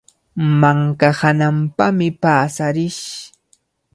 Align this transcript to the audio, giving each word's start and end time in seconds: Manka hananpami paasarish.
Manka 0.59 1.09
hananpami 1.19 2.07
paasarish. 2.21 3.05